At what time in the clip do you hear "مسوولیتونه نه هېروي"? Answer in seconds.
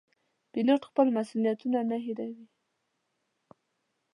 1.17-2.45